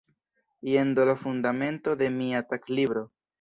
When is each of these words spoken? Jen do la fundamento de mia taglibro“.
Jen 0.69 0.93
do 0.99 1.05
la 1.09 1.15
fundamento 1.25 1.93
de 2.01 2.09
mia 2.17 2.43
taglibro“. 2.55 3.07